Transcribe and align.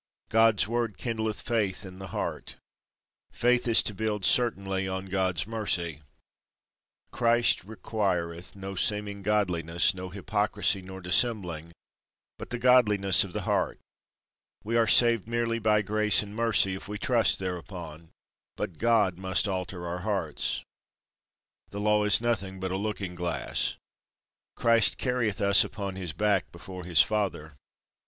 God's 0.29 0.67
Word 0.67 0.97
kindleth 0.97 1.41
Faith 1.41 1.85
in 1.85 1.99
the 1.99 2.07
heart. 2.07 2.55
Faith 3.31 3.67
is 3.67 3.83
to 3.83 3.93
build 3.93 4.25
certainly 4.25 4.87
on 4.87 5.05
God's 5.05 5.45
mercy. 5.45 6.01
Christ 7.11 7.63
requireth 7.63 8.55
no 8.55 8.73
seeming 8.73 9.21
godliness, 9.21 9.93
no 9.93 10.09
hypocrisy 10.09 10.81
nor 10.81 11.01
dissembling, 11.01 11.71
but 12.39 12.49
the 12.49 12.57
godliness 12.57 13.23
of 13.23 13.31
the 13.33 13.43
heart. 13.43 13.77
We 14.63 14.75
are 14.75 14.87
saved 14.87 15.27
merely 15.27 15.59
by 15.59 15.83
grace 15.83 16.23
and 16.23 16.35
mercy, 16.35 16.73
if 16.73 16.87
we 16.87 16.97
trust 16.97 17.37
thereupon, 17.37 18.09
but 18.57 18.79
God 18.79 19.19
must 19.19 19.47
alter 19.47 19.85
our 19.85 19.99
hearts. 19.99 20.63
The 21.69 21.79
Law 21.79 22.05
is 22.05 22.19
nothing 22.19 22.59
but 22.59 22.71
a 22.71 22.75
looking 22.75 23.13
glass. 23.13 23.75
Christ 24.55 24.97
carrieth 24.97 25.39
us 25.39 25.63
upon 25.63 25.95
his 25.95 26.11
back 26.11 26.51
before 26.51 26.85
his 26.85 27.03
Father. 27.03 27.53